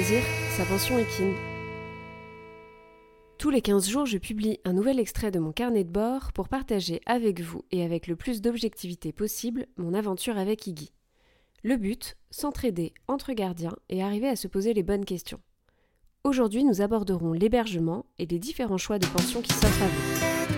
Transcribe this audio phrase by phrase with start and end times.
[0.00, 1.34] Sa pension équine.
[3.36, 6.48] Tous les 15 jours, je publie un nouvel extrait de mon carnet de bord pour
[6.48, 10.92] partager avec vous et avec le plus d'objectivité possible mon aventure avec Iggy.
[11.64, 15.40] Le but, s'entraider entre gardiens et arriver à se poser les bonnes questions.
[16.22, 20.57] Aujourd'hui, nous aborderons l'hébergement et les différents choix de pension qui s'offrent à vous.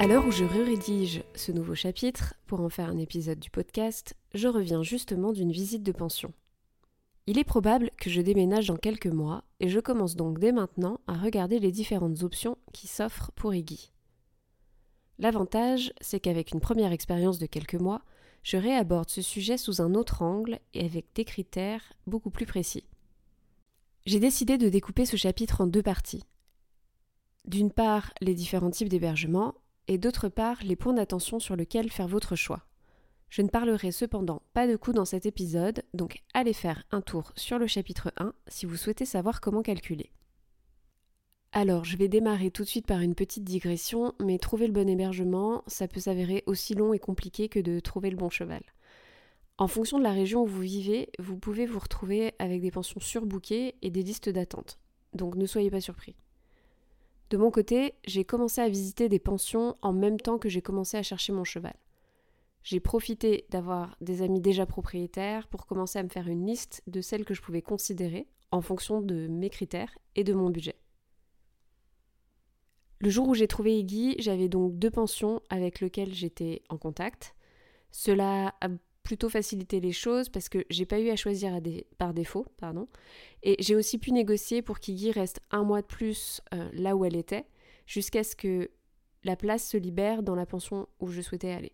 [0.00, 4.16] À l'heure où je rédige ce nouveau chapitre, pour en faire un épisode du podcast,
[4.32, 6.32] je reviens justement d'une visite de pension.
[7.26, 11.00] Il est probable que je déménage dans quelques mois et je commence donc dès maintenant
[11.06, 13.92] à regarder les différentes options qui s'offrent pour Iggy.
[15.18, 18.00] L'avantage, c'est qu'avec une première expérience de quelques mois,
[18.42, 22.84] je réaborde ce sujet sous un autre angle et avec des critères beaucoup plus précis.
[24.06, 26.24] J'ai décidé de découper ce chapitre en deux parties.
[27.44, 29.56] D'une part, les différents types d'hébergement
[29.88, 32.66] et d'autre part les points d'attention sur lesquels faire votre choix.
[33.28, 37.32] Je ne parlerai cependant pas de coûts dans cet épisode, donc allez faire un tour
[37.36, 40.10] sur le chapitre 1 si vous souhaitez savoir comment calculer.
[41.52, 44.88] Alors, je vais démarrer tout de suite par une petite digression, mais trouver le bon
[44.88, 48.62] hébergement, ça peut s'avérer aussi long et compliqué que de trouver le bon cheval.
[49.58, 53.00] En fonction de la région où vous vivez, vous pouvez vous retrouver avec des pensions
[53.00, 54.78] surbookées et des listes d'attente.
[55.12, 56.14] Donc ne soyez pas surpris.
[57.30, 60.96] De mon côté, j'ai commencé à visiter des pensions en même temps que j'ai commencé
[60.96, 61.76] à chercher mon cheval.
[62.64, 67.00] J'ai profité d'avoir des amis déjà propriétaires pour commencer à me faire une liste de
[67.00, 70.74] celles que je pouvais considérer en fonction de mes critères et de mon budget.
[72.98, 77.34] Le jour où j'ai trouvé Iggy, j'avais donc deux pensions avec lesquelles j'étais en contact.
[77.92, 78.68] Cela a
[79.02, 81.58] plutôt facilité les choses parce que j'ai pas eu à choisir
[81.98, 82.88] par défaut, pardon.
[83.42, 87.04] Et j'ai aussi pu négocier pour qu'Iggy reste un mois de plus euh, là où
[87.04, 87.46] elle était,
[87.86, 88.70] jusqu'à ce que
[89.24, 91.72] la place se libère dans la pension où je souhaitais aller.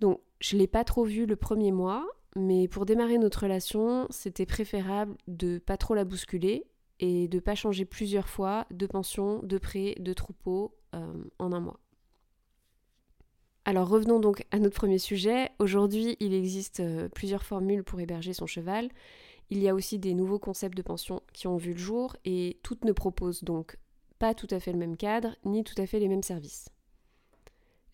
[0.00, 4.46] Donc, je l'ai pas trop vue le premier mois, mais pour démarrer notre relation, c'était
[4.46, 6.66] préférable de pas trop la bousculer
[6.98, 11.60] et de pas changer plusieurs fois de pension, de prêt, de troupeau euh, en un
[11.60, 11.80] mois.
[13.64, 15.50] Alors revenons donc à notre premier sujet.
[15.60, 18.88] Aujourd'hui, il existe euh, plusieurs formules pour héberger son cheval.
[19.50, 22.58] Il y a aussi des nouveaux concepts de pension qui ont vu le jour et
[22.64, 23.78] toutes ne proposent donc
[24.18, 26.70] pas tout à fait le même cadre ni tout à fait les mêmes services.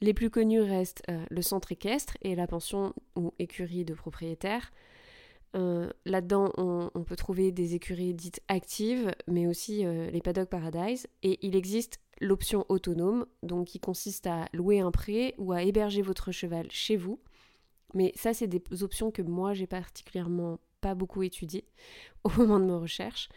[0.01, 4.73] Les plus connus restent euh, le centre équestre et la pension ou écurie de propriétaire.
[5.55, 11.09] Euh, là-dedans, on, peut trouver des écuries dites actives, mais aussi les Paddock Paradise.
[11.23, 16.03] Et il existe l'option autonome, donc qui consiste à louer un prêt ou à héberger
[16.03, 17.21] votre cheval chez vous.
[17.95, 21.65] Mais ça, c'est des options que moi, j'ai particulièrement pas beaucoup étudiées
[22.25, 23.28] au moment de mes recherches.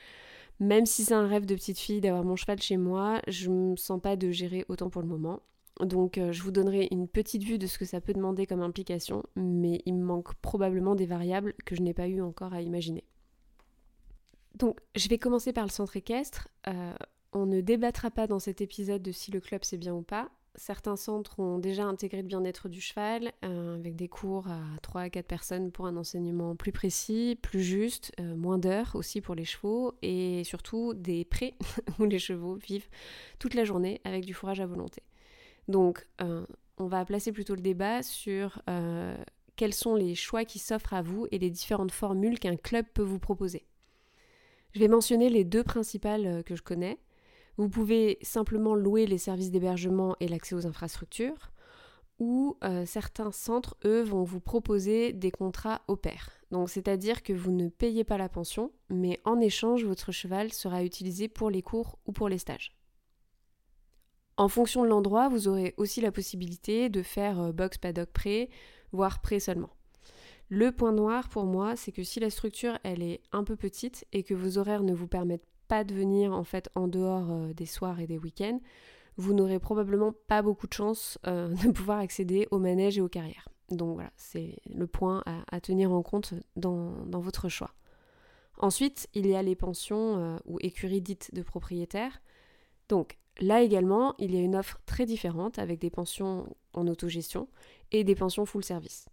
[0.59, 3.71] Même si c'est un rêve de petite fille d'avoir mon cheval chez moi, je ne
[3.71, 5.41] me sens pas de gérer autant pour le moment.
[5.79, 8.61] Donc euh, je vous donnerai une petite vue de ce que ça peut demander comme
[8.61, 12.61] implication, mais il me manque probablement des variables que je n'ai pas eu encore à
[12.61, 13.03] imaginer.
[14.55, 16.49] Donc je vais commencer par le centre équestre.
[16.67, 16.93] Euh,
[17.33, 20.29] on ne débattra pas dans cet épisode de si le club c'est bien ou pas.
[20.55, 25.01] Certains centres ont déjà intégré le bien-être du cheval, euh, avec des cours à 3
[25.01, 29.33] à 4 personnes pour un enseignement plus précis, plus juste, euh, moins d'heures aussi pour
[29.33, 31.55] les chevaux, et surtout des prés
[31.99, 32.89] où les chevaux vivent
[33.39, 35.01] toute la journée avec du fourrage à volonté.
[35.69, 36.45] Donc, euh,
[36.77, 38.61] on va placer plutôt le débat sur
[39.55, 43.03] quels sont les choix qui s'offrent à vous et les différentes formules qu'un club peut
[43.03, 43.67] vous proposer.
[44.73, 46.97] Je vais mentionner les deux principales que je connais.
[47.57, 51.51] Vous pouvez simplement louer les services d'hébergement et l'accès aux infrastructures,
[52.21, 56.29] ou euh, certains centres, eux, vont vous proposer des contrats au pair.
[56.51, 60.83] Donc c'est-à-dire que vous ne payez pas la pension, mais en échange, votre cheval sera
[60.83, 62.75] utilisé pour les cours ou pour les stages.
[64.37, 68.49] En fonction de l'endroit, vous aurez aussi la possibilité de faire euh, box paddock prêt,
[68.91, 69.71] voire prêt seulement.
[70.47, 74.05] Le point noir pour moi, c'est que si la structure elle est un peu petite
[74.11, 75.47] et que vos horaires ne vous permettent
[75.83, 78.59] de venir en fait en dehors euh, des soirs et des week-ends,
[79.17, 83.09] vous n'aurez probablement pas beaucoup de chance euh, de pouvoir accéder au manège et aux
[83.09, 83.47] carrières.
[83.69, 87.71] Donc voilà, c'est le point à, tenir en compte dans, votre choix.
[88.57, 92.21] Ensuite, il y a les pensions euh, ou écuries dites de propriétaires.
[92.89, 97.47] Donc là également, il y a une offre très différente avec des pensions en autogestion
[97.91, 99.07] et des pensions full service.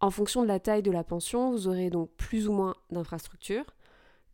[0.00, 3.66] En fonction de la taille de la pension, vous aurez donc plus ou moins d'infrastructures.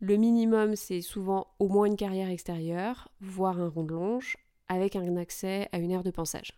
[0.00, 4.37] Le minimum, c'est souvent au moins une carrière extérieure, voire un rond de longe,
[4.69, 6.52] avec un accès à une aire de pensage.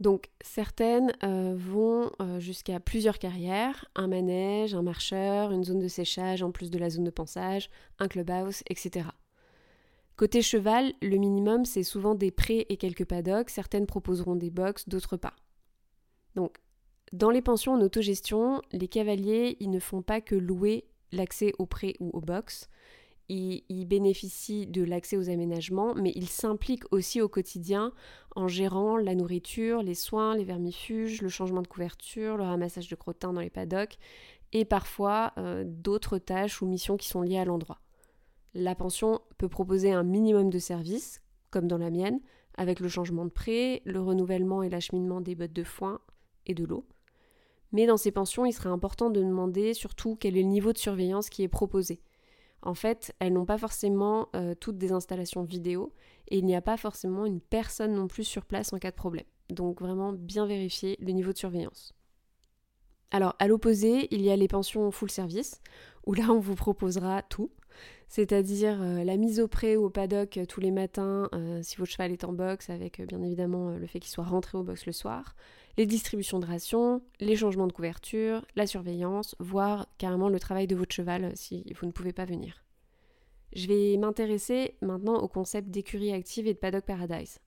[0.00, 5.86] Donc certaines euh, vont euh, jusqu'à plusieurs carrières, un manège, un marcheur, une zone de
[5.86, 9.06] séchage en plus de la zone de pensage, un clubhouse, etc.
[10.16, 14.88] Côté cheval, le minimum c'est souvent des prés et quelques paddocks, certaines proposeront des box,
[14.88, 15.34] d'autres pas.
[16.34, 16.58] Donc
[17.12, 21.66] Dans les pensions en autogestion, les cavaliers, ils ne font pas que louer l'accès au
[21.66, 22.68] pré ou au box.
[23.28, 27.92] Ils, ils bénéficient de l'accès aux aménagements, mais ils s'impliquent aussi au quotidien
[28.34, 32.94] en gérant la nourriture, les soins, les vermifuges, le changement de couverture, le ramassage de
[32.96, 33.98] crottins dans les paddocks,
[34.52, 37.80] et parfois euh, d'autres tâches ou missions qui sont liées à l'endroit.
[38.54, 42.20] La pension peut proposer un minimum de services, comme dans la mienne,
[42.56, 46.00] avec le changement de pré, le renouvellement et l'acheminement des bottes de foin
[46.46, 46.84] et de l'eau.
[47.72, 50.78] Mais dans ces pensions, il serait important de demander surtout quel est le niveau de
[50.78, 52.00] surveillance qui est proposé.
[52.62, 55.92] En fait, elles n'ont pas forcément euh, toutes des installations vidéo
[56.28, 58.96] et il n'y a pas forcément une personne non plus sur place en cas de
[58.96, 59.24] problème.
[59.50, 61.92] Donc vraiment bien vérifier le niveau de surveillance.
[63.10, 65.60] Alors à l'opposé, il y a les pensions full service,
[66.06, 67.50] où là on vous proposera tout,
[68.08, 71.28] c'est-à-dire euh, la mise au pré ou au paddock euh, tous les matins
[71.62, 74.62] si votre cheval est en box, avec bien évidemment le fait qu'il soit rentré au
[74.62, 75.34] box le soir,
[75.76, 80.76] les distributions de rations, les changements de couverture, la surveillance, voire carrément le travail de
[80.76, 82.64] votre cheval si vous ne pouvez pas venir.
[83.54, 87.38] Je vais m'intéresser maintenant au concept d'écurie active et de paddock paradise.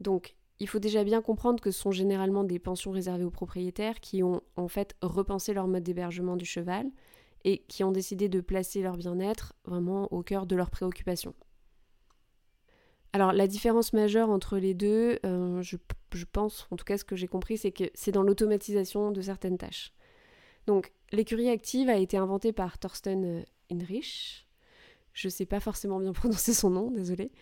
[0.00, 4.00] Donc, il faut déjà bien comprendre que ce sont généralement des pensions réservées aux propriétaires
[4.00, 6.86] qui ont en fait repensé leur mode d'hébergement du cheval
[7.44, 11.34] et qui ont décidé de placer leur bien-être vraiment au cœur de leurs préoccupations.
[13.12, 15.76] Alors la différence majeure entre les deux, euh, je,
[16.24, 19.58] pense, en tout cas ce que j'ai compris, c'est que c'est dans l'automatisation de certaines
[19.58, 19.92] tâches.
[20.66, 24.48] Donc l'écurie active a été inventée par Thorsten euh, Heinrich.
[25.12, 27.32] Je ne sais pas forcément bien prononcer son nom, désolé.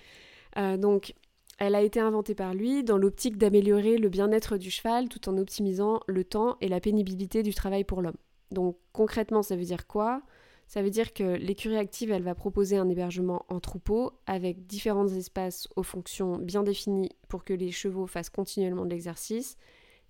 [0.57, 1.15] Euh, donc
[1.59, 5.37] elle a été inventée par lui dans l'optique d'améliorer le bien-être du cheval tout en
[5.37, 8.17] optimisant le temps et la pénibilité du travail pour l'homme.
[8.51, 10.23] Donc concrètement, ça veut dire quoi?
[10.67, 15.09] Ça veut dire que l'écurie active, elle va proposer un hébergement en troupeau avec différents
[15.09, 19.57] espaces aux fonctions bien définies pour que les chevaux fassent continuellement de l'exercice,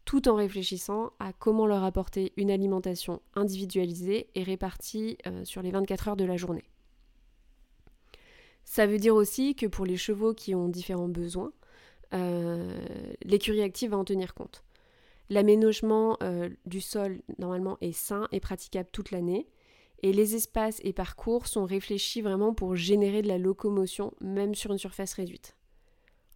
[0.05, 5.71] tout en réfléchissant à comment leur apporter une alimentation individualisée et répartie euh, sur les
[5.71, 6.65] 24 heures de la journée.
[8.65, 11.53] Ça veut dire aussi que pour les chevaux qui ont différents besoins,
[12.13, 12.79] euh,
[13.23, 14.63] l'écurie active va en tenir compte.
[15.31, 19.47] L'aménagement euh, du sol, normalement, est sain et praticable toute l'année.
[20.03, 24.73] Et les espaces et parcours sont réfléchis vraiment pour générer de la locomotion, même sur
[24.73, 25.57] une surface réduite.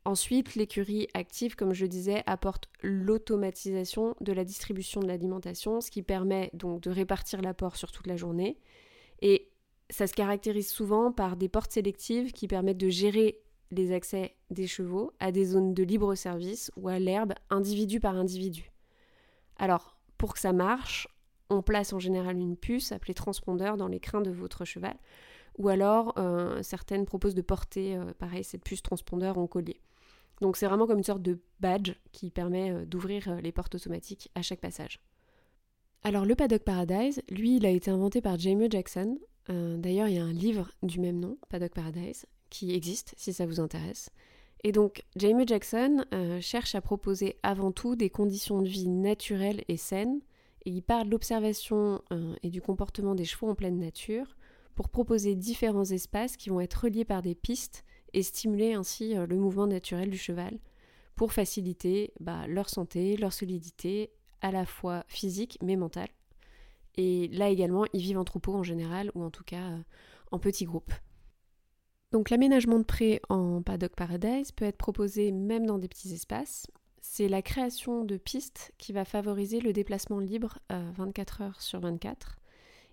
[0.05, 6.03] Ensuite, l'écurie active, comme je disais, apporte l'automatisation de la distribution de l'alimentation, ce qui
[6.03, 8.59] permet donc de répartir l'apport sur toute la journée.
[9.23, 9.49] Et
[9.91, 14.67] ça se caractérise souvent par des portes sélectives qui permettent de gérer les accès des
[14.67, 18.74] chevaux à des zones de libre service ou à l'herbe individu par individu.
[19.59, 21.09] Alors, pour que ça marche,
[21.51, 24.97] on place en général une puce appelée transpondeur dans les crins de votre cheval.
[25.59, 29.81] Ou alors, euh, certaines proposent de porter, euh, pareil, cette puce transpondeur en collier.
[30.41, 34.31] Donc c'est vraiment comme une sorte de badge qui permet euh, d'ouvrir les portes automatiques
[34.35, 35.01] à chaque passage.
[36.03, 39.19] Alors le Paddock Paradise, lui, il a été inventé par Jamie Jackson.
[39.49, 43.45] D'ailleurs, il y a un livre du même nom, Paddock Paradise, qui existe si ça
[43.45, 44.11] vous intéresse.
[44.65, 46.05] Et donc, Jamie Jackson
[46.41, 50.21] cherche à proposer avant tout des conditions de vie naturelles et saines
[50.65, 54.37] et il parle de l'observation euh, et du comportement des chevaux en pleine nature
[54.75, 59.27] pour proposer différents espaces qui vont être reliés par des pistes et stimuler ainsi euh,
[59.27, 60.59] le mouvement naturel du cheval
[61.17, 66.09] pour faciliter bah, leur santé, leur solidité, à la fois physique mais mentale.
[66.97, 69.79] Et là également, ils vivent en troupeau en général ou en tout cas euh,
[70.31, 70.93] en petits groupes.
[72.15, 76.69] Donc l'aménagement de pré en paddock paradise peut être proposé même dans des petits espaces
[77.01, 82.37] c'est la création de pistes qui va favoriser le déplacement libre 24 heures sur 24.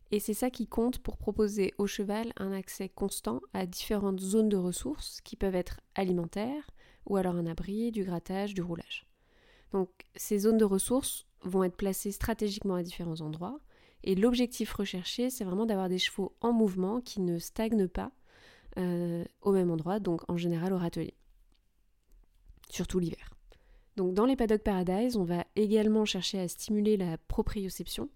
[0.09, 4.49] Et c'est ça qui compte pour proposer au cheval un accès constant à différentes zones
[4.49, 6.71] de ressources qui peuvent être alimentaires
[7.05, 9.05] ou alors un abri, du grattage, du roulage.
[9.71, 13.59] Donc ces zones de ressources vont être placées stratégiquement à différents endroits
[14.03, 18.11] et l'objectif recherché c'est vraiment d'avoir des chevaux en mouvement qui ne stagnent pas
[18.77, 21.13] euh, au même endroit, donc en général au râtelier,
[22.69, 23.29] surtout l'hiver.
[23.97, 28.09] Donc dans les Paddock Paradise, on va également chercher à stimuler la proprioception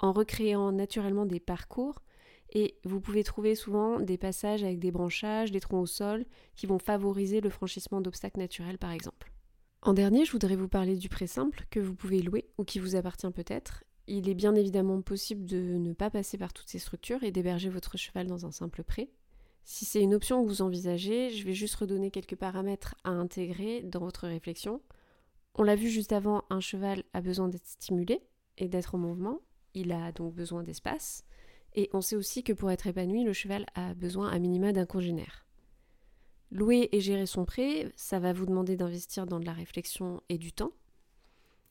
[0.00, 2.02] en recréant naturellement des parcours
[2.50, 6.66] et vous pouvez trouver souvent des passages avec des branchages, des troncs au sol qui
[6.66, 9.32] vont favoriser le franchissement d'obstacles naturels par exemple.
[9.80, 12.78] En dernier, je voudrais vous parler du pré simple que vous pouvez louer ou qui
[12.78, 13.84] vous appartient peut-être.
[14.06, 17.68] Il est bien évidemment possible de ne pas passer par toutes ces structures et d'héberger
[17.68, 19.10] votre cheval dans un simple pré.
[19.64, 23.82] Si c'est une option que vous envisagez, je vais juste redonner quelques paramètres à intégrer
[23.82, 24.80] dans votre réflexion.
[25.54, 28.20] On l'a vu juste avant, un cheval a besoin d'être stimulé
[28.58, 29.40] et d'être en mouvement.
[29.74, 31.24] Il a donc besoin d'espace.
[31.74, 34.86] Et on sait aussi que pour être épanoui, le cheval a besoin à minima d'un
[34.86, 35.46] congénère.
[36.50, 40.36] Louer et gérer son pré, ça va vous demander d'investir dans de la réflexion et
[40.36, 40.72] du temps.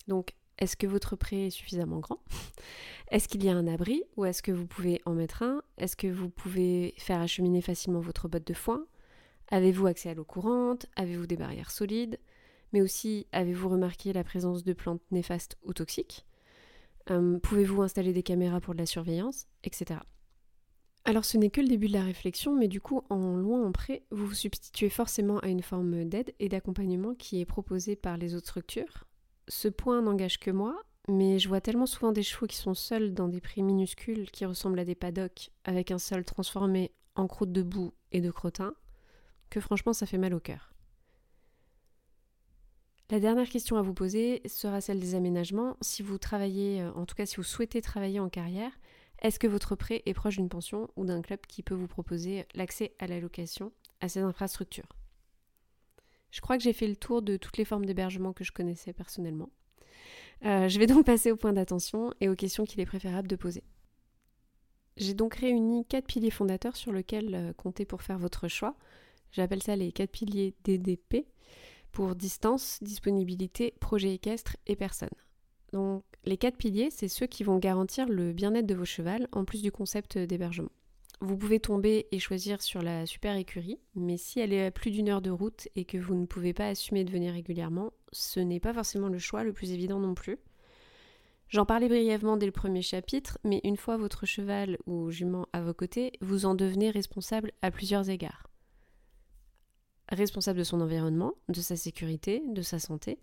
[0.08, 2.20] Donc, Est-ce que votre pré est suffisamment grand?
[3.12, 5.64] Est-ce qu'il y a un abri ou est-ce que vous pouvez en mettre un?
[5.78, 8.86] Est-ce que vous pouvez faire acheminer facilement votre botte de foin?
[9.50, 10.86] Avez-vous accès à l'eau courante?
[10.96, 12.20] Avez-vous des barrières solides?
[12.72, 16.26] Mais aussi, avez-vous remarqué la présence de plantes néfastes ou toxiques?
[17.10, 19.48] Euh, Pouvez-vous installer des caméras pour de la surveillance?
[19.66, 20.00] Etc.
[21.04, 23.72] Alors ce n'est que le début de la réflexion, mais du coup, en loin en
[23.72, 28.16] près, vous vous substituez forcément à une forme d'aide et d'accompagnement qui est proposée par
[28.16, 29.06] les autres structures.
[29.54, 33.14] Ce point n'engage que moi, mais je vois tellement souvent des chevaux qui sont seuls
[33.14, 37.52] dans des prix minuscules qui ressemblent à des paddocks avec un sol transformé en croûte
[37.52, 38.74] de boue et de crottin,
[39.50, 40.72] que franchement ça fait mal au cœur.
[43.10, 45.76] La dernière question à vous poser sera celle des aménagements.
[45.82, 48.72] Si vous travaillez, euh, en tout cas si vous souhaitez travailler en carrière,
[49.22, 52.46] est-ce que votre prêt est proche d'une pension ou d'un club qui peut vous proposer
[52.56, 55.01] l'accès à la location à ces infrastructures?
[56.32, 58.94] Je crois que j'ai fait le tour de toutes les formes d'hébergement que je connaissais
[58.94, 59.50] personnellement.
[60.46, 63.36] Euh, je vais donc passer au point d'attention et aux questions qu'il est préférable de
[63.36, 63.64] poser.
[64.98, 68.76] J'ai donc réuni quatre piliers fondateurs sur lesquels euh, compter pour faire votre choix.
[69.32, 71.28] J'appelle ça les quatre piliers DDP
[71.92, 75.10] pour distance, disponibilité, projet équestre et personne.
[75.74, 79.46] Donc les quatre piliers, c'est ceux qui vont garantir le bien-être de vos chevals, en
[79.46, 80.72] plus du concept d'hébergement.
[81.24, 84.90] Vous pouvez tomber et choisir sur la super écurie, mais si elle est à plus
[84.90, 88.40] d'une heure de route et que vous ne pouvez pas assumer de venir régulièrement, ce
[88.40, 90.40] n'est pas forcément le choix le plus évident non plus.
[91.48, 95.62] J'en parlais brièvement dès le premier chapitre, mais une fois votre cheval ou jument à
[95.62, 98.48] vos côtés, vous en devenez responsable à plusieurs égards.
[100.10, 103.20] Responsable de son environnement, de sa sécurité, de sa santé,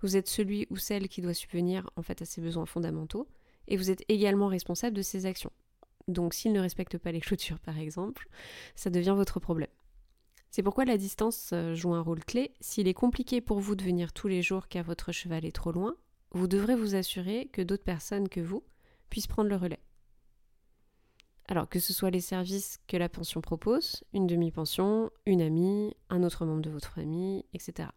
[0.00, 3.28] vous êtes celui ou celle qui doit subvenir en fait à ses besoins fondamentaux
[3.68, 5.52] et vous êtes également responsable de ses actions.
[6.08, 8.28] Donc s'il ne respecte pas les clôtures par exemple,
[8.74, 9.70] ça devient votre problème.
[10.50, 12.52] C'est pourquoi la distance euh, joue un rôle clé.
[12.60, 15.72] S'il est compliqué pour vous de venir tous les jours car votre cheval est trop
[15.72, 15.96] loin,
[16.32, 18.62] vous devrez vous assurer que d'autres personnes que vous
[19.08, 19.80] puissent prendre le relais.
[21.48, 26.22] Alors que ce soit les services que la pension propose, une demi-pension, une amie, un
[26.22, 27.88] autre membre de votre famille, etc.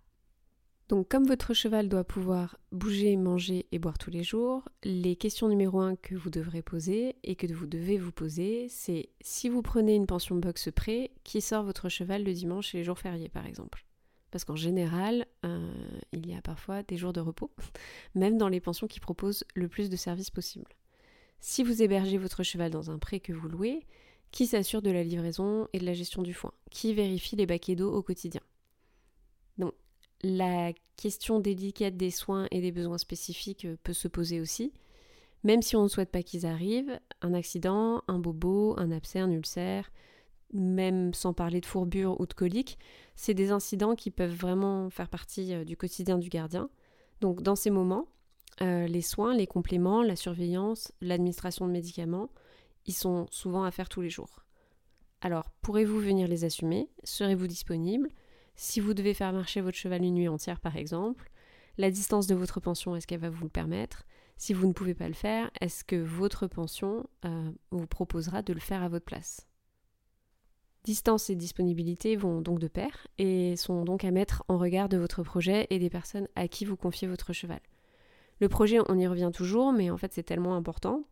[0.87, 5.49] Donc comme votre cheval doit pouvoir bouger, manger et boire tous les jours, les questions
[5.49, 9.63] numéro un que vous devrez poser et que vous devez vous poser, c'est si vous
[9.63, 13.29] prenez une pension box prêt, qui sort votre cheval le dimanche et les jours fériés
[13.29, 13.83] par exemple?
[14.29, 15.71] Parce qu'en général, euh,
[16.11, 17.49] il y a parfois des jours de repos,
[18.15, 20.71] même dans les pensions qui proposent le plus de services possible.
[21.39, 23.87] Si vous hébergez votre cheval dans un pré que vous louez,
[24.31, 26.51] qui s'assure de la livraison et de la gestion du foin?
[26.69, 28.41] Qui vérifie les baquets d'eau au quotidien?
[30.23, 34.73] La question délicate des soins et des besoins spécifiques euh, peut se poser aussi.
[35.43, 39.29] Même si on ne souhaite pas qu'ils arrivent, un accident, un bobo, un abcès, un
[39.29, 39.91] ulcère,
[40.53, 42.79] même sans parler de fourbure ou de colique,
[43.15, 46.69] c'est des incidents qui peuvent vraiment faire partie euh, du quotidien du gardien.
[47.21, 48.07] Donc dans ces moments,
[48.61, 52.29] euh, les soins, les compléments, la surveillance, l'administration de médicaments,
[52.85, 54.45] ils sont souvent à faire tous les jours.
[55.21, 56.89] Alors, pourrez-vous venir les assumer?
[57.03, 58.09] Serez-vous disponible?
[58.55, 61.29] Si vous devez faire marcher votre cheval une nuit entière, par exemple,
[61.77, 64.03] la distance de votre pension, est-ce qu'elle va vous le permettre?
[64.37, 68.53] Si vous ne pouvez pas le faire, est-ce que votre pension euh, vous proposera de
[68.53, 69.47] le faire à votre place?
[70.83, 74.97] Distance et disponibilité vont donc de pair et sont donc à mettre en regard de
[74.97, 77.59] votre projet et des personnes à qui vous confiez votre cheval.
[78.39, 81.03] Le projet, on y revient toujours, mais en fait c'est tellement important.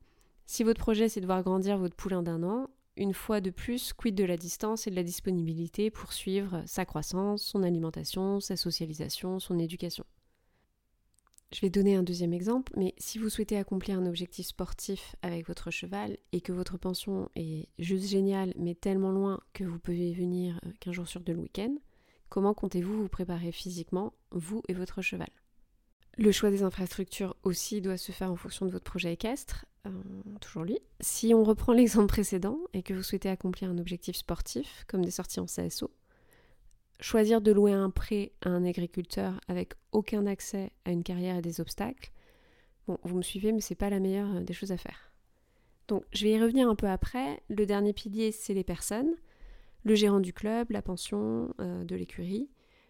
[0.45, 3.93] Si votre projet c'est de voir grandir votre poulain d'un an, une fois de plus,
[3.93, 8.55] quid de la distance et de la disponibilité pour suivre sa croissance, son alimentation, sa
[8.55, 10.05] socialisation, son éducation?
[11.53, 15.47] Je vais donner un deuxième exemple, mais si vous souhaitez accomplir un objectif sportif avec
[15.47, 20.13] votre cheval et que votre pension est juste géniale, mais tellement loin que vous pouvez
[20.13, 21.75] venir euh, qu'un jour sur deux le week-end,
[22.29, 25.29] comment comptez-vous vous préparer physiquement, vous et votre cheval?
[26.17, 29.91] Le choix des infrastructures aussi doit se faire en fonction de votre projet équestre, euh,
[30.41, 30.79] toujours lui.
[30.99, 35.11] Si on reprend l'exemple précédent et que vous souhaitez accomplir un objectif sportif, comme des
[35.11, 35.91] sorties en CSO,
[36.99, 41.41] choisir de louer un prêt à un agriculteur avec aucun accès à une carrière et
[41.41, 42.11] des obstacles,
[42.87, 45.11] bon, vous me suivez, mais c'est pas la meilleure euh, des choses à faire.
[45.87, 47.43] Donc, je vais y revenir un peu après.
[47.49, 49.13] Le dernier pilier, c'est les personnes,
[49.83, 52.49] le gérant du club, la pension euh, de l'écurie,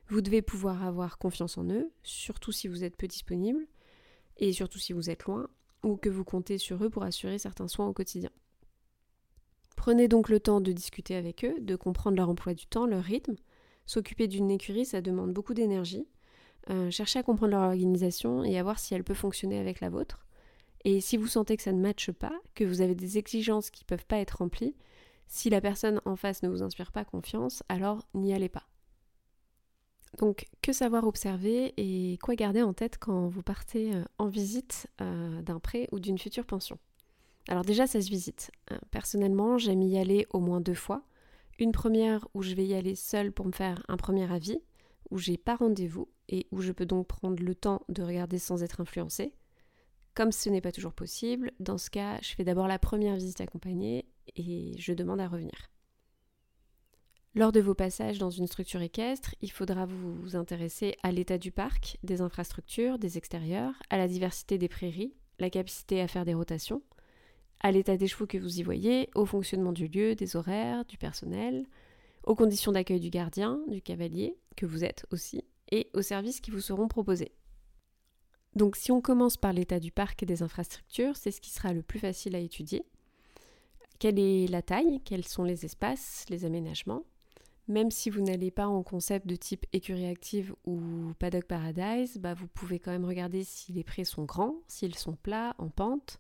[0.10, 3.66] vous devez pouvoir avoir confiance en eux, surtout si vous êtes peu disponible,
[4.38, 5.50] et surtout si vous êtes loin,
[5.84, 8.32] ou que vous comptez sur eux pour assurer certains soins au quotidien.
[9.76, 13.04] Prenez donc le temps de discuter avec eux, de comprendre leur emploi du temps, leur
[13.04, 13.36] rythme.
[13.86, 16.08] S'occuper d'une écurie, ça demande beaucoup d'énergie.
[16.70, 19.90] Euh, cherchez à comprendre leur organisation et à voir si elle peut fonctionner avec la
[19.90, 20.26] vôtre.
[20.86, 23.84] Et si vous sentez que ça ne matche pas, que vous avez des exigences qui
[23.84, 24.76] ne peuvent pas être remplies,
[25.28, 28.68] si la personne en face ne vous inspire pas confiance, alors n'y allez pas.
[30.20, 34.88] Donc, que savoir observer et quoi garder en tête quand vous partez euh, en visite
[35.02, 36.78] euh, d'un prêt ou d'une future pension?
[37.48, 38.52] Alors déjà, ça se visite.
[38.72, 41.04] Euh, personnellement, j'aime y aller au moins deux fois.
[41.60, 44.60] Une première où je vais y aller seule pour me faire un premier avis,
[45.10, 48.64] où j'ai pas rendez-vous et où je peux donc prendre le temps de regarder sans
[48.64, 49.34] être influencée.
[50.14, 53.42] Comme ce n'est pas toujours possible, dans ce cas, je fais d'abord la première visite
[53.42, 54.06] accompagnée
[54.36, 55.70] et je demande à revenir.
[57.36, 61.52] Lors de vos passages dans une structure équestre, il faudra vous intéresser à l'état du
[61.52, 66.36] parc, des infrastructures, des extérieurs, à la diversité des prairies, la capacité à faire des
[66.36, 66.84] rotations,
[67.60, 71.00] à l'état des chevaux que vous y voyez, au fonctionnement du lieu, des horaires, du
[71.00, 71.66] personnel,
[72.24, 76.52] aux conditions d'accueil du gardien, du cavalier, que vous êtes aussi, et aux services qui
[76.52, 77.32] vous seront proposés.
[78.56, 81.74] Donc si on commence par l'état du parc et des infrastructures, c'est ce qui sera
[81.74, 82.86] le plus facile à étudier.
[83.98, 85.02] Quelle est la taille?
[85.04, 87.04] Quels sont les espaces, les aménagements?
[87.68, 90.82] Même si vous n'allez pas en concept de type écurie active ou
[91.20, 95.16] paddock paradise, bah vous pouvez quand même regarder si les prés sont grands, s'ils sont
[95.16, 96.20] plats, en pente.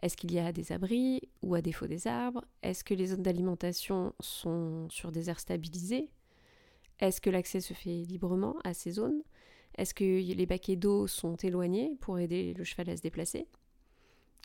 [0.00, 2.44] Est-ce qu'il y a des abris ou à défaut des arbres?
[2.62, 6.08] Est-ce que les zones d'alimentation sont sur des aires stabilisées?
[7.00, 9.22] Est-ce que l'accès se fait librement à ces zones?
[9.76, 13.46] Est-ce que les baquets d'eau sont éloignés pour aider le cheval à se déplacer?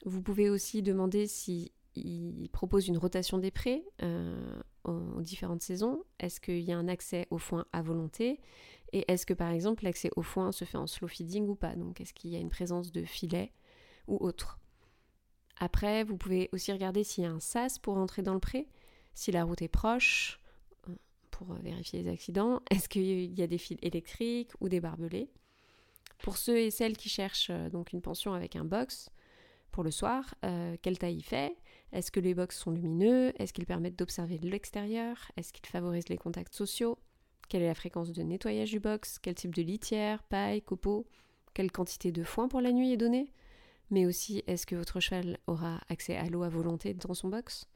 [0.05, 6.03] Vous pouvez aussi demander si il propose une rotation des prés euh, aux, différentes saisons.
[6.19, 8.39] Est-ce qu'il y a un accès au foin à volonté?
[8.91, 11.75] Et est-ce que par exemple l'accès au foin se fait en slow feeding ou pas?
[11.75, 13.51] Donc est-ce qu'il y a une présence de filet
[14.07, 14.59] ou autre
[15.57, 18.67] Après, vous pouvez aussi regarder s'il y a un sas pour entrer dans le pré,
[19.13, 20.39] si la route est proche,
[20.89, 20.95] euh,
[21.31, 22.61] pour vérifier les accidents.
[22.71, 25.29] Est-ce qu'il y a des fils électriques ou des barbelés?
[26.19, 29.09] Pour ceux et celles qui cherchent euh, donc une pension avec un box,
[29.71, 30.35] pour le soir,
[30.83, 31.57] quelle taille il fait?
[31.93, 33.31] Est-ce que les box sont lumineux?
[33.39, 35.31] Est-ce qu'ils permettent d'observer l'extérieur?
[35.37, 36.97] Est-ce qu'ils favorisent les contacts sociaux?
[37.49, 39.19] Quelle est la fréquence de nettoyage du box?
[39.19, 41.05] Quel type de litière, paille, copeaux?
[41.53, 43.31] Quelle quantité de foin pour la nuit est donnée?
[43.91, 47.67] Mais aussi, est-ce que votre cheval aura accès à l'eau à volonté dans son box?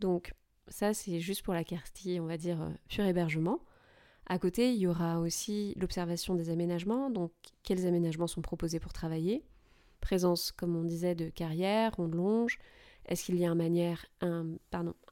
[0.00, 0.34] Donc,
[0.68, 3.60] ça, c'est juste pour la quartier, on va dire, euh, pur hébergement.
[4.26, 7.32] À côté, il y aura aussi l'observation des aménagements, donc
[7.62, 9.44] quels aménagements sont proposés pour travailler?
[10.00, 12.58] Présence, comme on disait, de carrière, on longe,
[13.06, 14.54] est-ce qu'il y a un,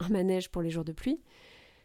[0.09, 1.21] manège pour les jours de pluie?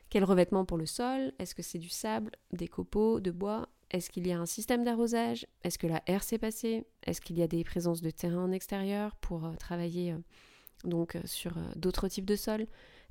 [0.09, 1.33] Quel revêtement pour le sol?
[1.39, 3.69] Est-ce que c'est du sable, des copeaux, de bois?
[3.91, 5.45] Est-ce qu'il y a un système d'arrosage?
[5.63, 6.85] Est-ce que la air s'est passée?
[7.03, 10.17] Est-ce qu'il y a des présences de terrain en extérieur pour euh, travailler euh,
[10.83, 12.67] donc euh, sur d'autres types de sols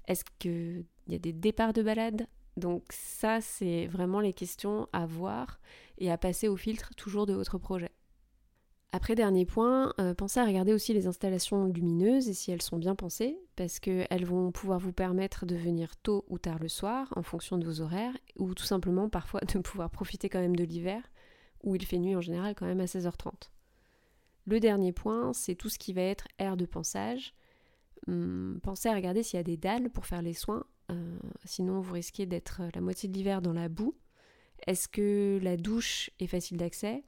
[0.07, 2.27] Est-ce qu'il y a des départs de balade?
[2.57, 5.61] Donc ça, c'est vraiment les questions à voir
[5.99, 7.91] et à passer au filtre toujours de votre projet.
[8.95, 12.77] Après, dernier point, euh, pensez à regarder aussi les installations lumineuses et si elles sont
[12.77, 17.13] bien pensées, parce qu'elles vont pouvoir vous permettre de venir tôt ou tard le soir
[17.17, 20.63] en fonction de vos horaires, ou tout simplement parfois de pouvoir profiter quand même de
[20.63, 21.03] l'hiver,
[21.65, 23.51] où il fait nuit en général quand même à 16h30.
[24.47, 27.35] Le dernier point, c'est tout ce qui va être air de pensage.
[28.07, 31.81] Hum, pensez à regarder s'il y a des dalles pour faire les soins, euh, sinon
[31.81, 33.97] vous risquez d'être la moitié de l'hiver dans la boue.
[34.69, 37.03] Est-ce que la douche est facile d'accès?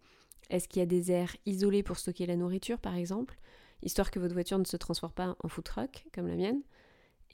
[0.50, 3.38] Est-ce qu'il y a des aires isolés pour stocker la nourriture, par exemple,
[3.82, 6.62] histoire que votre voiture ne se transforme pas en food truck, comme la mienne?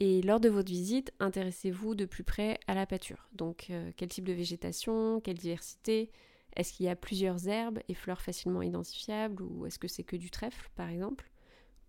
[0.00, 3.28] Et lors de votre visite, intéressez-vous de plus près à la pâture.
[3.32, 6.10] Donc, euh, quel type de végétation, quelle diversité?
[6.56, 10.16] Est-ce qu'il y a plusieurs herbes et fleurs facilement identifiables Ou est-ce que c'est que
[10.16, 11.30] du trèfle, par exemple?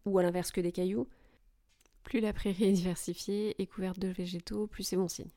[0.05, 1.07] Ou à l'inverse que des cailloux?
[2.03, 5.31] Plus la prairie est diversifiée et couverte de végétaux, plus c'est bon signe.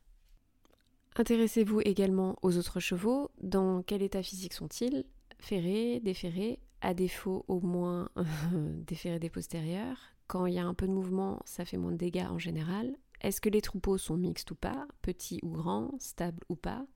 [1.17, 3.31] Intéressez-vous également aux autres chevaux?
[3.41, 5.05] Dans quel état physique sont-ils?
[5.39, 8.09] Ferré, déferré, à défaut au moins
[8.87, 9.99] déferré des postérieurs.
[10.27, 12.97] Quand il y a un peu de mouvement, ça fait moins de dégâts en général.
[13.21, 16.87] Est-ce que les troupeaux sont mixtes ou pas, petits ou grands, stables ou pas?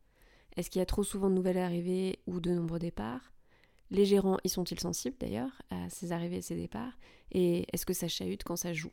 [0.57, 3.33] Est-ce qu'il y a trop souvent de nouvelles arrivées ou de nombreux départs?
[3.91, 6.99] Les gérants y sont-ils sensibles d'ailleurs à ces arrivées et ces départs?
[7.33, 8.93] Et est-ce que ça chahute quand ça joue?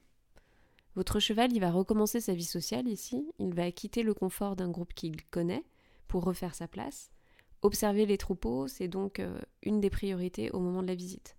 [0.96, 4.70] Votre cheval, il va recommencer sa vie sociale ici, il va quitter le confort d'un
[4.70, 5.64] groupe qu'il connaît
[6.08, 7.12] pour refaire sa place.
[7.62, 11.36] Observer les troupeaux, c'est donc euh, une des priorités au moment de la visite.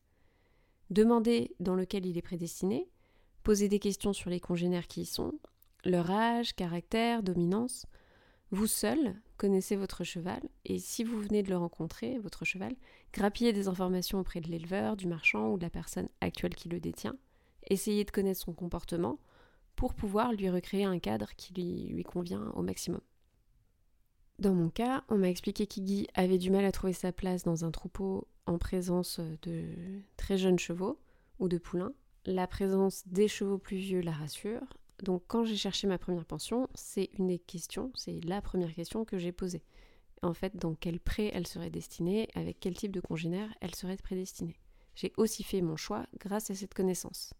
[0.90, 2.88] Demander dans lequel il est prédestiné,
[3.42, 5.38] poser des questions sur les congénères qui y sont,
[5.84, 7.86] leur âge, caractère, dominance.
[8.50, 12.74] Vous seul connaissez votre cheval et si vous venez de le rencontrer, votre cheval,
[13.12, 16.80] grappillez des informations auprès de l'éleveur, du marchand ou de la personne actuelle qui le
[16.80, 17.16] détient.
[17.68, 19.18] Essayez de connaître son comportement
[19.76, 23.00] pour pouvoir lui recréer un cadre qui lui convient au maximum.
[24.38, 27.64] Dans mon cas, on m'a expliqué qu'Iggy avait du mal à trouver sa place dans
[27.64, 29.64] un troupeau en présence de
[30.16, 31.00] très jeunes chevaux
[31.40, 31.92] ou de poulains.
[32.24, 34.62] La présence des chevaux plus vieux la rassure.
[35.02, 39.04] Donc quand j'ai cherché ma première pension, c'est une des questions, c'est la première question
[39.04, 39.62] que j'ai posée.
[40.22, 43.96] en fait dans quel prêt elle serait destinée, avec quel type de congénère elle serait
[43.96, 44.58] prédestinée.
[44.94, 47.32] J'ai aussi fait mon choix grâce à cette connaissance.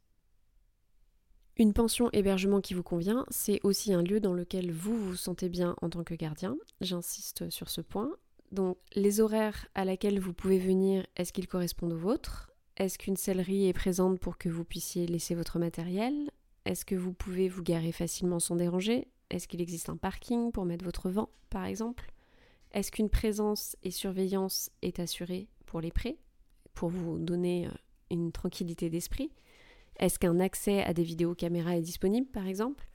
[1.60, 5.48] Une pension hébergement qui vous convient, c'est aussi un lieu dans lequel vous vous sentez
[5.48, 6.56] bien en tant que gardien.
[6.80, 8.12] J'insiste sur ce point.
[8.52, 12.52] Donc les horaires à laquelle vous pouvez venir, est-ce qu'ils correspondent aux vôtres?
[12.76, 16.30] Est-ce qu'une sellerie est présente pour que vous puissiez laisser votre matériel?
[16.64, 19.08] Est-ce que vous pouvez vous garer facilement sans déranger?
[19.30, 22.12] Est-ce qu'il existe un parking pour mettre votre vent, par exemple?
[22.70, 26.18] Est-ce qu'une présence et surveillance est assurée pour les prêts,
[26.74, 27.70] pour vous donner euh,
[28.10, 29.32] une tranquillité d'esprit?
[29.98, 32.88] Est-ce qu'un accès à des vidéos caméras est disponible, par exemple?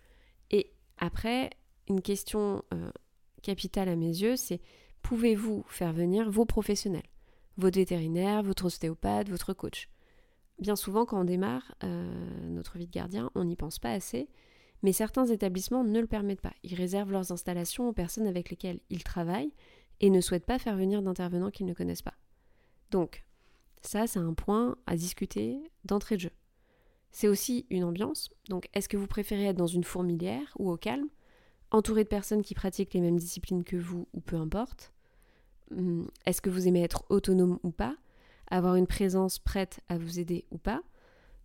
[0.51, 1.49] Et après,
[1.89, 2.91] une question euh,
[3.41, 4.61] capitale à mes yeux, c'est
[5.01, 7.07] pouvez-vous faire venir vos professionnels?
[7.57, 9.89] Votre vétérinaire, votre ostéopathe, votre coach?
[10.59, 14.29] Bien souvent, quand on démarre euh, notre vie de gardien, on n'y pense pas assez,
[14.81, 16.53] mais certains établissements ne le permettent pas.
[16.63, 19.53] Ils réservent leurs installations aux personnes avec lesquelles ils travaillent
[19.99, 22.17] et ne souhaitent pas faire venir d'intervenants qu'ils ne connaissent pas.
[22.91, 23.25] Donc,
[23.81, 26.31] ça, c'est un point à discuter d'entrée de jeu.
[27.13, 28.29] C'est aussi une ambiance.
[28.49, 31.07] Donc, est-ce que vous préférez être dans une fourmilière ou au calme,
[31.73, 34.93] entouré de personnes qui pratiquent les mêmes disciplines que vous ou peu importe.
[35.71, 37.95] Hmm, Est-ce que vous aimez être autonome ou pas?
[38.47, 40.83] Avoir une présence prête à vous aider ou pas?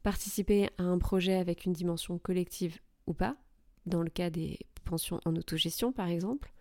[0.02, 3.36] Participer à un projet avec une dimension collective ou pas?
[3.86, 6.52] Dans le cas des pensions en autogestion, par exemple.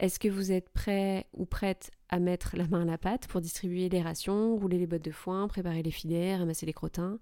[0.00, 3.40] Est-ce que vous êtes prêt ou prête à mettre la main à la pâte pour
[3.40, 7.20] distribuer les rations, rouler les bottes de foin, préparer les filets, ramasser les crottins?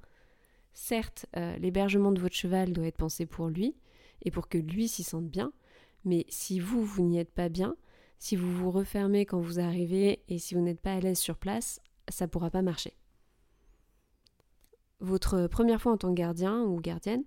[0.75, 3.75] Certes, euh, l'hébergement de votre cheval doit être pensé pour lui
[4.23, 5.53] et pour que lui s'y sente bien,
[6.05, 7.77] mais si vous, vous n'y êtes pas bien,
[8.19, 11.37] si vous vous refermez quand vous arrivez et si vous n'êtes pas à l'aise sur
[11.37, 12.95] place, ça ne pourra pas marcher.
[15.01, 17.25] Votre première fois en tant que gardien ou gardienne,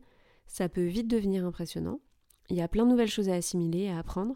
[0.47, 1.99] ça peut vite devenir impressionnant.
[2.49, 4.35] Il y a plein de nouvelles choses à assimiler, à apprendre.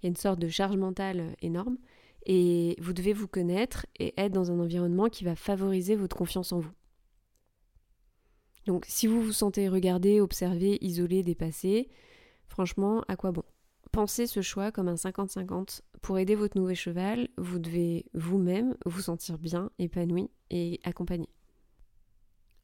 [0.00, 1.76] Il y a une sorte de charge mentale énorme
[2.24, 6.52] et vous devez vous connaître et être dans un environnement qui va favoriser votre confiance
[6.52, 6.72] en vous.
[8.66, 11.88] Donc si vous vous sentez regardé, observé, isolé, dépassé,
[12.46, 13.44] franchement, à quoi bon?
[13.92, 15.80] Pensez ce choix comme un 50-50.
[16.02, 21.28] Pour aider votre nouveau cheval, vous devez vous-même vous sentir bien, épanoui et accompagné.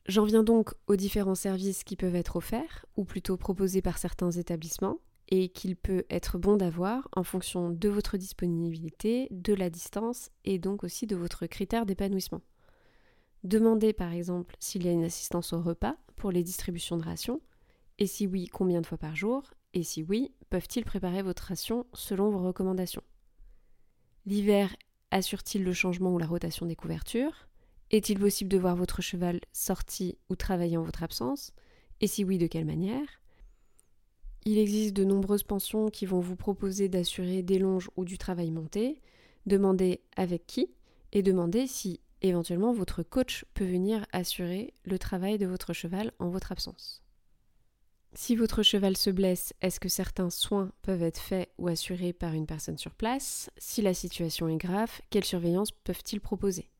[0.07, 4.31] J'en viens donc aux différents services qui peuvent être offerts, ou plutôt proposés par certains
[4.33, 10.31] établissements, et qu'il peut être bon d'avoir en fonction de votre disponibilité, de la distance
[10.45, 12.43] et donc aussi de votre critère d'épanouissement.
[13.45, 17.43] Demandez par exemple s'il y a une assistance au repas pour les distributions de rations,
[17.99, 21.87] et si oui, combien de fois par jour, et si oui, peuvent-ils préparer votre ration
[21.93, 23.03] selon vos recommandations?
[24.25, 24.75] L'hiver
[25.11, 27.47] assure-t-il le changement ou la rotation des couvertures?
[27.91, 31.53] Est-il possible de voir votre cheval sorti ou travailler en votre absence?
[32.01, 33.07] Et si oui, de quelle manière?
[34.47, 38.51] Il existe de nombreuses pensions qui vont vous proposer d'assurer des longes ou du travail
[38.51, 39.01] monté.
[39.47, 40.75] Demandez avec qui
[41.13, 46.29] et demandez si éventuellement votre coach peut venir assurer le travail de votre cheval en
[46.29, 47.03] votre absence.
[48.17, 52.33] Si votre cheval se blesse, est-ce que certains soins peuvent être faits ou assurés par
[52.33, 53.51] une personne sur place?
[53.59, 56.71] Si la situation est grave, quelles surveillances peuvent-ils proposer?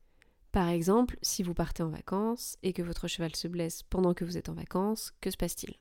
[0.53, 4.23] Par exemple, si vous partez en vacances et que votre cheval se blesse pendant que
[4.23, 5.75] vous êtes en vacances, que se passe-t-il?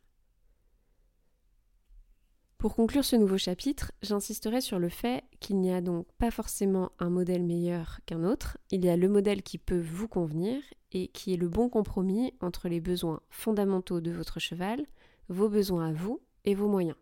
[2.65, 6.93] Pour conclure ce nouveau chapitre, j'insisterai sur le fait qu'il n'y a donc pas forcément
[6.99, 11.09] un modèle meilleur qu'un autre, il y a le modèle qui peut vous convenir et
[11.09, 14.87] qui est le bon compromis entre les besoins fondamentaux de votre cheval,
[15.29, 16.97] vos besoins à vous et vos moyens.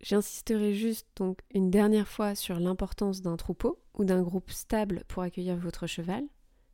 [0.00, 5.22] J'insisterai juste donc une dernière fois sur l'importance d'un troupeau ou d'un groupe stable pour
[5.22, 6.24] accueillir votre cheval,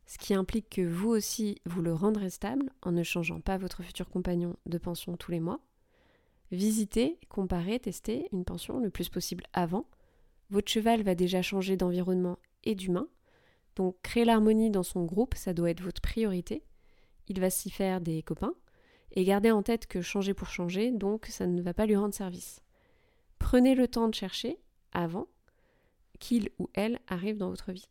[0.05, 3.83] ce qui implique que vous aussi vous le rendrez stable en ne changeant pas votre
[3.83, 5.59] futur compagnon de pension tous les mois.
[6.51, 9.85] Visitez, comparez, testez une pension le plus possible avant.
[10.49, 13.07] Votre cheval va déjà changer d'environnement et d'humain.
[13.75, 16.63] Donc créer l'harmonie dans son groupe, ça doit être votre priorité.
[17.29, 18.53] Il va s'y faire des copains.
[19.13, 22.13] Et gardez en tête que changer pour changer, donc ça ne va pas lui rendre
[22.13, 22.61] service.
[23.39, 24.57] Prenez le temps de chercher
[24.91, 25.27] avant
[26.19, 27.89] qu'il ou elle arrive dans votre vie.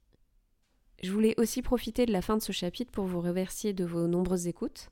[1.03, 4.07] Je voulais aussi profiter de la fin de ce chapitre pour vous remercier de vos
[4.07, 4.90] nombreuses écoutes.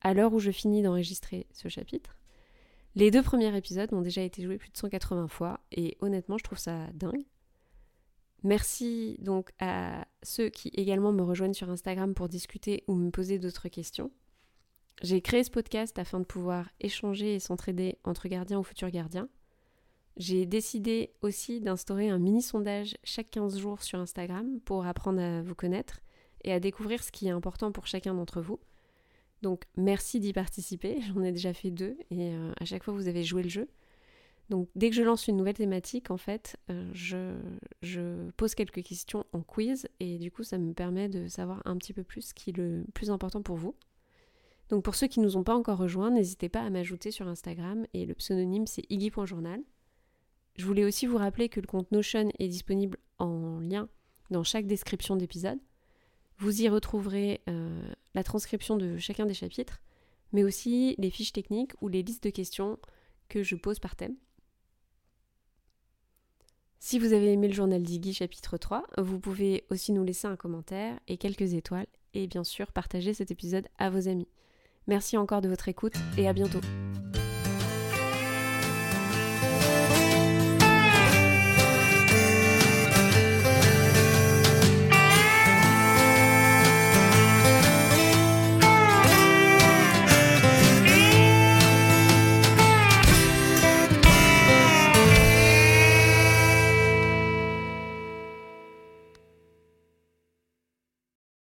[0.00, 2.15] À l'heure où je finis d'enregistrer ce chapitre,
[2.96, 6.44] les deux premiers épisodes ont déjà été joués plus de 180 fois et honnêtement, je
[6.44, 7.24] trouve ça dingue.
[8.42, 13.38] Merci donc à ceux qui également me rejoignent sur Instagram pour discuter ou me poser
[13.38, 14.10] d'autres questions.
[15.02, 19.28] J'ai créé ce podcast afin de pouvoir échanger et s'entraider entre gardiens ou futurs gardiens.
[20.16, 25.42] J'ai décidé aussi d'instaurer un mini sondage chaque 15 jours sur Instagram pour apprendre à
[25.42, 26.00] vous connaître
[26.44, 28.58] et à découvrir ce qui est important pour chacun d'entre vous.
[29.46, 33.06] Donc merci d'y participer, j'en ai déjà fait deux et euh, à chaque fois vous
[33.06, 33.68] avez joué le jeu.
[34.50, 37.36] Donc dès que je lance une nouvelle thématique, en fait, euh, je,
[37.80, 41.76] je, pose quelques questions en quiz et du coup ça me permet de savoir un
[41.76, 43.76] petit peu plus ce qui est le plus important pour vous.
[44.68, 47.28] Donc pour ceux qui ne nous ont pas encore rejoints, n'hésitez pas à m'ajouter sur
[47.28, 49.60] Instagram et le pseudonyme c'est iggy.journal.
[50.56, 53.88] Je voulais aussi vous rappeler que le compte Notion est disponible en lien
[54.30, 55.60] dans chaque description d'épisode.
[56.38, 57.80] Vous y retrouverez euh,
[58.14, 59.80] la transcription de chacun des chapitres,
[60.32, 62.78] mais aussi les fiches techniques ou les listes de questions
[63.28, 64.16] que je pose par thème.
[66.78, 70.36] Si vous avez aimé le journal d'Iggy chapitre 3, vous pouvez aussi nous laisser un
[70.36, 74.28] commentaire et quelques étoiles et bien sûr partager cet épisode à vos amis.
[74.86, 76.60] Merci encore de votre écoute et à bientôt.